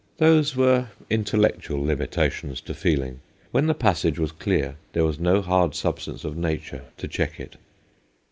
Those 0.17 0.55
were 0.55 0.87
intellectual 1.11 1.83
limitations 1.85 2.59
to 2.61 2.73
feeling: 2.73 3.19
when 3.51 3.67
the 3.67 3.75
passage 3.75 4.17
was 4.17 4.31
clear 4.31 4.77
there 4.93 5.05
was 5.05 5.19
no 5.19 5.43
hard 5.43 5.75
substance 5.75 6.23
of 6.25 6.35
nature 6.35 6.85
to 6.97 7.07
check 7.07 7.39
it. 7.39 7.55